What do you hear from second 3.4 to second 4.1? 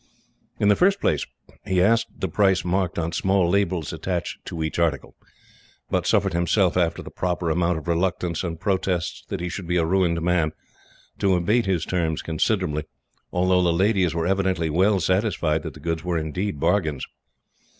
labels